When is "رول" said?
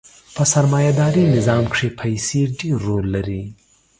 2.87-3.05